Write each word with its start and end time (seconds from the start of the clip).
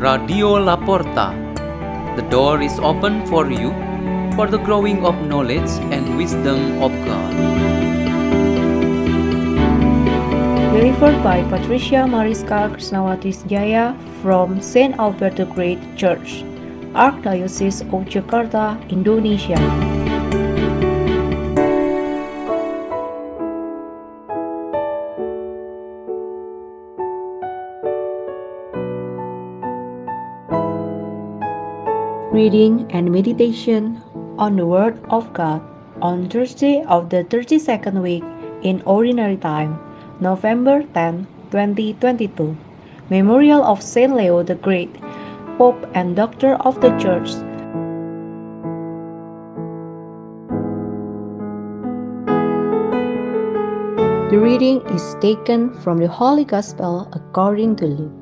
Radio 0.00 0.56
Laporta. 0.56 1.36
The 2.16 2.22
door 2.30 2.62
is 2.62 2.78
open 2.78 3.26
for 3.26 3.50
you 3.52 3.68
for 4.34 4.46
the 4.46 4.56
growing 4.56 5.04
of 5.04 5.14
knowledge 5.28 5.68
and 5.92 6.16
wisdom 6.16 6.80
of 6.80 6.90
God. 7.04 7.34
Delivered 10.72 11.22
by 11.22 11.44
Patricia 11.52 12.06
Mariska 12.06 12.72
Krisnawati 12.72 13.36
Jaya 13.46 13.94
from 14.22 14.62
St. 14.62 14.96
Albert 14.98 15.36
the 15.36 15.44
Great 15.44 15.78
Church, 15.98 16.44
Archdiocese 16.96 17.82
of 17.92 18.08
Jakarta, 18.08 18.80
Indonesia. 18.88 19.99
Reading 32.40 32.86
and 32.88 33.12
meditation 33.12 34.00
on 34.38 34.56
the 34.56 34.64
Word 34.64 34.98
of 35.10 35.30
God 35.34 35.60
on 36.00 36.26
Thursday 36.30 36.82
of 36.84 37.10
the 37.10 37.22
32nd 37.24 38.00
week 38.00 38.24
in 38.62 38.80
Ordinary 38.86 39.36
Time, 39.36 39.78
November 40.20 40.82
10, 40.94 41.26
2022. 41.50 42.56
Memorial 43.10 43.62
of 43.62 43.82
Saint 43.82 44.16
Leo 44.16 44.42
the 44.42 44.54
Great, 44.54 44.88
Pope 45.58 45.84
and 45.92 46.16
Doctor 46.16 46.54
of 46.64 46.80
the 46.80 46.88
Church. 46.96 47.28
The 54.32 54.40
reading 54.40 54.80
is 54.96 55.14
taken 55.20 55.74
from 55.82 55.98
the 55.98 56.08
Holy 56.08 56.46
Gospel 56.46 57.06
according 57.12 57.76
to 57.76 57.86
Luke. 57.86 58.19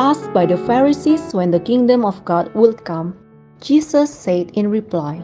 Asked 0.00 0.32
by 0.32 0.46
the 0.46 0.56
Pharisees 0.56 1.34
when 1.34 1.50
the 1.50 1.60
kingdom 1.60 2.06
of 2.06 2.24
God 2.24 2.50
would 2.54 2.86
come, 2.86 3.14
Jesus 3.60 4.08
said 4.08 4.50
in 4.54 4.70
reply, 4.70 5.22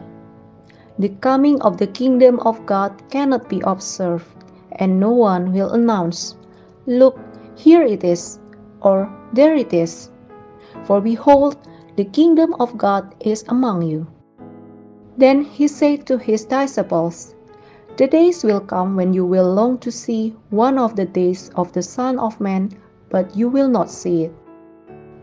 The 0.99 1.09
coming 1.09 1.59
of 1.63 1.77
the 1.77 1.87
kingdom 1.87 2.39
of 2.41 2.63
God 2.67 3.01
cannot 3.09 3.49
be 3.49 3.59
observed, 3.61 4.27
and 4.73 4.99
no 4.99 5.09
one 5.09 5.51
will 5.51 5.71
announce, 5.71 6.35
Look, 6.85 7.17
here 7.55 7.81
it 7.81 8.03
is, 8.03 8.39
or 8.81 9.09
there 9.33 9.55
it 9.55 9.73
is. 9.73 10.11
For 10.83 11.01
behold, 11.01 11.57
the 11.95 12.05
kingdom 12.05 12.53
of 12.59 12.77
God 12.77 13.15
is 13.19 13.43
among 13.47 13.81
you. 13.81 14.05
Then 15.17 15.41
he 15.41 15.67
said 15.67 16.05
to 16.05 16.19
his 16.19 16.45
disciples, 16.45 17.33
The 17.97 18.05
days 18.05 18.43
will 18.43 18.61
come 18.61 18.95
when 18.95 19.11
you 19.11 19.25
will 19.25 19.51
long 19.51 19.79
to 19.79 19.91
see 19.91 20.35
one 20.51 20.77
of 20.77 20.95
the 20.95 21.05
days 21.05 21.49
of 21.55 21.73
the 21.73 21.81
Son 21.81 22.19
of 22.19 22.39
Man, 22.39 22.69
but 23.09 23.35
you 23.35 23.49
will 23.49 23.69
not 23.69 23.89
see 23.89 24.25
it. 24.25 24.35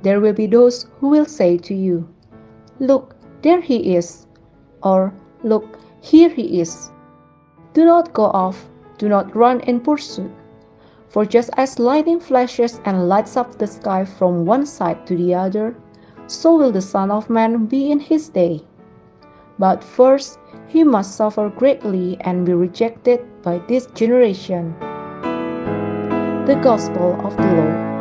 There 0.04 0.20
will 0.20 0.34
be 0.34 0.46
those 0.46 0.86
who 1.00 1.08
will 1.08 1.24
say 1.24 1.56
to 1.56 1.74
you, 1.74 2.06
Look, 2.78 3.16
there 3.40 3.62
he 3.62 3.96
is, 3.96 4.26
or 4.82 5.14
Look, 5.42 5.78
here 6.02 6.28
he 6.28 6.60
is. 6.60 6.90
Do 7.72 7.86
not 7.86 8.12
go 8.12 8.24
off, 8.24 8.68
do 8.98 9.08
not 9.08 9.34
run 9.34 9.60
in 9.60 9.80
pursuit. 9.80 10.30
For 11.08 11.24
just 11.24 11.48
as 11.56 11.78
lightning 11.78 12.20
flashes 12.20 12.82
and 12.84 13.08
lights 13.08 13.38
up 13.38 13.56
the 13.56 13.66
sky 13.66 14.04
from 14.04 14.44
one 14.44 14.66
side 14.66 15.06
to 15.06 15.16
the 15.16 15.34
other, 15.34 15.74
so 16.26 16.54
will 16.54 16.72
the 16.72 16.82
Son 16.82 17.10
of 17.10 17.30
Man 17.30 17.64
be 17.64 17.90
in 17.90 17.98
his 17.98 18.28
day. 18.28 18.60
But 19.58 19.82
first, 19.82 20.38
he 20.66 20.84
must 20.84 21.16
suffer 21.16 21.48
greatly 21.48 22.18
and 22.20 22.44
be 22.44 22.52
rejected 22.52 23.24
by 23.42 23.58
this 23.68 23.86
generation. 23.94 24.74
The 26.44 26.60
Gospel 26.62 27.18
of 27.24 27.36
the 27.38 27.54
Lord. 27.54 27.93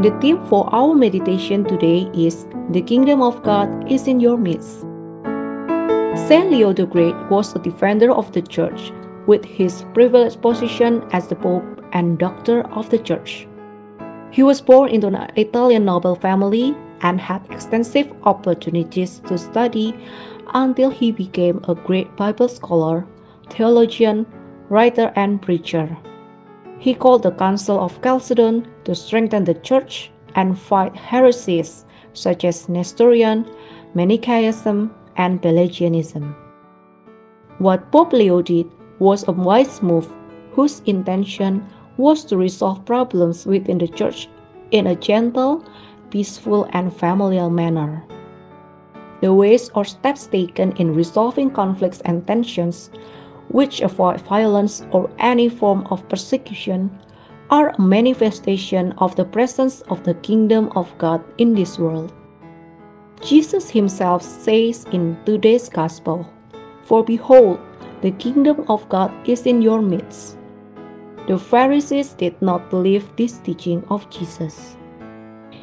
The 0.00 0.16
theme 0.20 0.44
for 0.46 0.68
our 0.74 0.94
meditation 0.94 1.62
today 1.62 2.08
is 2.14 2.46
The 2.70 2.80
Kingdom 2.80 3.20
of 3.20 3.42
God 3.42 3.68
is 3.90 4.08
in 4.08 4.18
your 4.18 4.38
midst. 4.38 4.80
Saint 6.26 6.50
Leo 6.50 6.72
the 6.72 6.86
Great 6.86 7.14
was 7.28 7.54
a 7.54 7.58
defender 7.58 8.10
of 8.10 8.32
the 8.32 8.40
Church 8.40 8.92
with 9.26 9.44
his 9.44 9.84
privileged 9.92 10.40
position 10.40 11.04
as 11.12 11.28
the 11.28 11.36
Pope 11.36 11.84
and 11.92 12.18
Doctor 12.18 12.62
of 12.72 12.88
the 12.88 12.98
Church. 12.98 13.46
He 14.30 14.42
was 14.42 14.62
born 14.62 14.88
into 14.88 15.08
an 15.08 15.30
Italian 15.36 15.84
noble 15.84 16.16
family 16.16 16.74
and 17.02 17.20
had 17.20 17.44
extensive 17.50 18.10
opportunities 18.22 19.20
to 19.28 19.36
study 19.36 19.94
until 20.54 20.88
he 20.88 21.12
became 21.12 21.60
a 21.68 21.74
great 21.74 22.16
Bible 22.16 22.48
scholar, 22.48 23.06
theologian, 23.50 24.24
writer, 24.70 25.12
and 25.14 25.42
preacher. 25.42 25.94
He 26.78 26.94
called 26.94 27.22
the 27.22 27.32
Council 27.32 27.80
of 27.80 28.00
Chalcedon 28.02 28.66
to 28.84 28.94
strengthen 28.94 29.44
the 29.44 29.54
Church 29.54 30.10
and 30.34 30.58
fight 30.58 30.94
heresies 30.96 31.84
such 32.12 32.44
as 32.44 32.68
Nestorian, 32.68 33.46
Manichaeism, 33.94 34.94
and 35.16 35.40
Pelagianism. 35.40 36.34
What 37.58 37.90
Pope 37.92 38.12
Leo 38.12 38.42
did 38.42 38.66
was 38.98 39.26
a 39.28 39.32
wise 39.32 39.82
move 39.82 40.12
whose 40.52 40.80
intention 40.86 41.66
was 41.96 42.24
to 42.24 42.36
resolve 42.36 42.84
problems 42.84 43.46
within 43.46 43.78
the 43.78 43.88
Church 43.88 44.28
in 44.70 44.86
a 44.86 44.96
gentle, 44.96 45.64
peaceful, 46.10 46.66
and 46.72 46.94
familial 46.94 47.50
manner. 47.50 48.04
The 49.20 49.32
ways 49.32 49.70
or 49.74 49.84
steps 49.84 50.26
taken 50.26 50.72
in 50.72 50.94
resolving 50.94 51.50
conflicts 51.50 52.00
and 52.02 52.26
tensions 52.26 52.90
which 53.54 53.80
avoid 53.82 54.20
violence 54.22 54.84
or 54.90 55.08
any 55.20 55.48
form 55.48 55.86
of 55.88 56.08
persecution, 56.08 56.90
are 57.50 57.68
a 57.68 57.80
manifestation 57.80 58.90
of 58.98 59.14
the 59.14 59.24
presence 59.24 59.80
of 59.82 60.02
the 60.02 60.14
kingdom 60.26 60.72
of 60.74 60.92
God 60.98 61.22
in 61.38 61.54
this 61.54 61.78
world. 61.78 62.12
Jesus 63.20 63.70
himself 63.70 64.22
says 64.22 64.86
in 64.90 65.16
today's 65.24 65.68
gospel, 65.68 66.28
For 66.82 67.04
behold, 67.04 67.60
the 68.02 68.10
kingdom 68.10 68.64
of 68.68 68.88
God 68.88 69.12
is 69.28 69.46
in 69.46 69.62
your 69.62 69.80
midst. 69.80 70.36
The 71.28 71.38
Pharisees 71.38 72.14
did 72.14 72.34
not 72.42 72.70
believe 72.70 73.06
this 73.14 73.38
teaching 73.38 73.84
of 73.88 74.10
Jesus. 74.10 74.76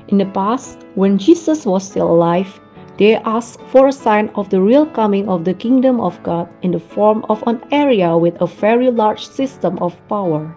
In 0.08 0.18
the 0.18 0.28
past, 0.28 0.86
when 0.96 1.18
Jesus 1.18 1.66
was 1.66 1.84
still 1.84 2.10
alive, 2.10 2.58
they 2.98 3.16
asked 3.16 3.62
for 3.68 3.88
a 3.88 3.92
sign 3.92 4.30
of 4.36 4.50
the 4.50 4.62
real 4.62 4.86
coming 4.86 5.28
of 5.30 5.46
the 5.46 5.54
kingdom 5.54 6.00
of 6.00 6.22
God 6.24 6.50
in 6.62 6.72
the 6.72 6.80
form 6.80 7.26
of 7.30 7.44
an 7.48 7.62
area 7.72 8.18
with 8.18 8.40
a 8.42 8.46
very 8.46 8.92
large 8.92 9.26
system 9.26 9.78
of 9.80 9.96
power. 10.08 10.56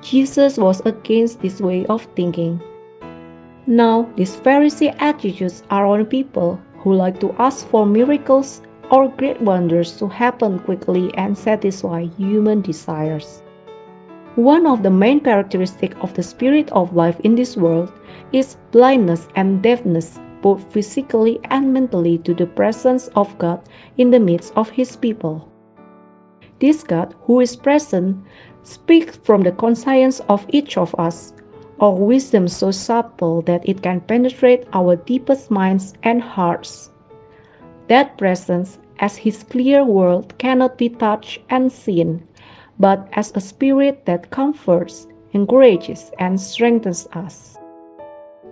Jesus 0.00 0.56
was 0.56 0.80
against 0.86 1.40
this 1.40 1.60
way 1.60 1.84
of 1.86 2.06
thinking. 2.14 2.60
Now, 3.66 4.08
these 4.16 4.36
Pharisee 4.36 4.94
attitudes 4.98 5.62
are 5.70 5.84
on 5.86 6.06
people 6.06 6.60
who 6.78 6.94
like 6.94 7.20
to 7.20 7.34
ask 7.38 7.66
for 7.68 7.84
miracles 7.84 8.62
or 8.90 9.08
great 9.08 9.40
wonders 9.42 9.96
to 9.98 10.06
happen 10.06 10.60
quickly 10.60 11.12
and 11.14 11.36
satisfy 11.36 12.06
human 12.16 12.62
desires. 12.62 13.42
One 14.36 14.66
of 14.66 14.82
the 14.82 14.90
main 14.90 15.20
characteristics 15.20 15.96
of 16.00 16.14
the 16.14 16.22
spirit 16.22 16.70
of 16.70 16.94
life 16.94 17.18
in 17.24 17.34
this 17.34 17.56
world 17.56 17.92
is 18.32 18.56
blindness 18.70 19.28
and 19.34 19.60
deafness 19.62 20.18
both 20.42 20.72
physically 20.72 21.40
and 21.44 21.72
mentally 21.72 22.18
to 22.18 22.34
the 22.34 22.46
presence 22.46 23.08
of 23.16 23.36
God 23.38 23.60
in 23.96 24.10
the 24.10 24.20
midst 24.20 24.52
of 24.56 24.70
His 24.70 24.96
people. 24.96 25.50
This 26.60 26.82
God, 26.82 27.14
who 27.22 27.40
is 27.40 27.56
present, 27.56 28.24
speaks 28.62 29.16
from 29.16 29.42
the 29.42 29.52
conscience 29.52 30.20
of 30.28 30.46
each 30.48 30.76
of 30.76 30.94
us, 30.98 31.32
or 31.78 31.96
wisdom 31.96 32.48
so 32.48 32.70
subtle 32.70 33.42
that 33.42 33.68
it 33.68 33.82
can 33.82 34.00
penetrate 34.00 34.66
our 34.72 34.96
deepest 34.96 35.50
minds 35.50 35.94
and 36.02 36.20
hearts. 36.20 36.90
That 37.88 38.18
presence, 38.18 38.78
as 38.98 39.16
His 39.16 39.44
clear 39.44 39.84
world, 39.84 40.36
cannot 40.38 40.78
be 40.78 40.88
touched 40.88 41.40
and 41.50 41.70
seen, 41.70 42.26
but 42.78 43.08
as 43.12 43.32
a 43.34 43.40
spirit 43.40 44.04
that 44.06 44.30
comforts, 44.30 45.06
encourages, 45.32 46.10
and 46.18 46.40
strengthens 46.40 47.06
us. 47.12 47.57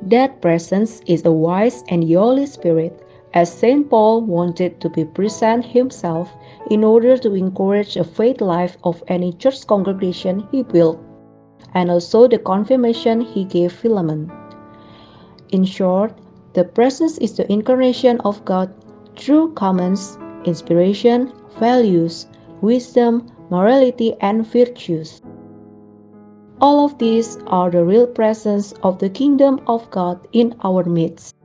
That 0.02 0.40
presence 0.40 1.00
is 1.06 1.22
the 1.22 1.32
wise 1.32 1.82
and 1.88 2.08
Holy 2.12 2.46
Spirit, 2.46 3.02
as 3.34 3.52
St. 3.52 3.88
Paul 3.90 4.22
wanted 4.22 4.80
to 4.80 4.88
be 4.88 5.04
present 5.04 5.64
himself 5.64 6.32
in 6.70 6.84
order 6.84 7.18
to 7.18 7.34
encourage 7.34 7.94
the 7.94 8.04
faith 8.04 8.40
life 8.40 8.76
of 8.84 9.02
any 9.08 9.32
church 9.32 9.66
congregation 9.66 10.46
he 10.50 10.62
built, 10.62 10.98
and 11.74 11.90
also 11.90 12.28
the 12.28 12.38
confirmation 12.38 13.20
he 13.20 13.44
gave 13.44 13.72
Philemon. 13.72 14.30
In 15.50 15.64
short, 15.64 16.16
the 16.54 16.64
presence 16.64 17.18
is 17.18 17.36
the 17.36 17.50
incarnation 17.52 18.20
of 18.20 18.44
God 18.44 18.72
through 19.16 19.52
comments, 19.54 20.18
inspiration, 20.44 21.32
values, 21.58 22.26
wisdom, 22.60 23.30
morality, 23.50 24.14
and 24.20 24.46
virtues. 24.46 25.20
All 26.58 26.86
of 26.86 26.96
these 26.96 27.36
are 27.46 27.70
the 27.70 27.84
real 27.84 28.06
presence 28.06 28.72
of 28.82 28.98
the 28.98 29.10
kingdom 29.10 29.60
of 29.66 29.90
God 29.90 30.26
in 30.32 30.54
our 30.64 30.84
midst. 30.84 31.36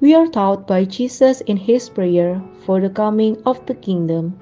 We 0.00 0.14
are 0.14 0.26
taught 0.26 0.66
by 0.66 0.84
Jesus 0.84 1.40
in 1.42 1.56
his 1.56 1.88
prayer 1.88 2.42
for 2.66 2.80
the 2.80 2.90
coming 2.90 3.40
of 3.46 3.64
the 3.64 3.74
kingdom. 3.74 4.38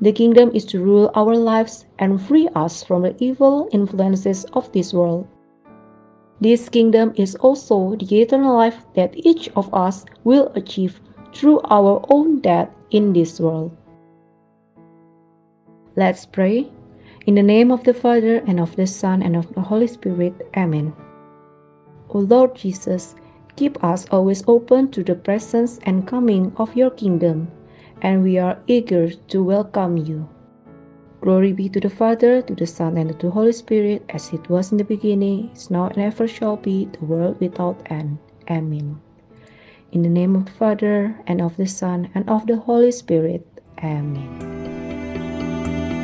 The 0.00 0.12
kingdom 0.12 0.50
is 0.54 0.64
to 0.66 0.82
rule 0.82 1.10
our 1.14 1.36
lives 1.36 1.84
and 1.98 2.20
free 2.20 2.48
us 2.54 2.82
from 2.82 3.02
the 3.02 3.14
evil 3.22 3.68
influences 3.72 4.46
of 4.54 4.72
this 4.72 4.94
world. 4.94 5.28
This 6.40 6.70
kingdom 6.70 7.12
is 7.16 7.34
also 7.36 7.96
the 7.96 8.22
eternal 8.22 8.56
life 8.56 8.86
that 8.94 9.12
each 9.14 9.50
of 9.54 9.72
us 9.74 10.06
will 10.24 10.50
achieve 10.54 10.98
through 11.34 11.60
our 11.64 12.02
own 12.08 12.40
death 12.40 12.70
in 12.90 13.12
this 13.12 13.38
world. 13.38 13.76
Let's 15.94 16.24
pray. 16.24 16.70
In 17.26 17.34
the 17.34 17.42
name 17.42 17.70
of 17.70 17.84
the 17.84 17.92
Father, 17.92 18.38
and 18.46 18.58
of 18.58 18.74
the 18.76 18.86
Son, 18.86 19.22
and 19.22 19.36
of 19.36 19.52
the 19.54 19.60
Holy 19.60 19.86
Spirit. 19.86 20.32
Amen. 20.56 20.94
O 22.08 22.18
Lord 22.20 22.56
Jesus, 22.56 23.14
keep 23.56 23.82
us 23.84 24.06
always 24.10 24.42
open 24.48 24.90
to 24.92 25.04
the 25.04 25.14
presence 25.14 25.78
and 25.82 26.08
coming 26.08 26.50
of 26.56 26.74
your 26.74 26.90
kingdom, 26.90 27.48
and 28.00 28.22
we 28.22 28.38
are 28.38 28.58
eager 28.66 29.10
to 29.10 29.44
welcome 29.44 29.98
you. 29.98 30.26
Glory 31.20 31.52
be 31.52 31.68
to 31.68 31.78
the 31.78 31.90
Father, 31.90 32.40
to 32.40 32.54
the 32.54 32.66
Son, 32.66 32.96
and 32.96 33.10
to 33.10 33.26
the 33.26 33.30
Holy 33.30 33.52
Spirit, 33.52 34.02
as 34.08 34.32
it 34.32 34.48
was 34.48 34.72
in 34.72 34.78
the 34.78 34.84
beginning, 34.84 35.50
is 35.52 35.70
now, 35.70 35.88
and 35.88 35.98
ever 35.98 36.26
shall 36.26 36.56
be, 36.56 36.86
the 36.86 37.04
world 37.04 37.38
without 37.38 37.76
end. 37.92 38.16
Amen. 38.50 38.98
In 39.92 40.00
the 40.00 40.08
name 40.08 40.34
of 40.34 40.46
the 40.46 40.52
Father, 40.52 41.20
and 41.26 41.42
of 41.42 41.58
the 41.58 41.66
Son, 41.66 42.08
and 42.14 42.28
of 42.30 42.46
the 42.46 42.56
Holy 42.56 42.90
Spirit. 42.90 43.46
Amen. 43.84 44.79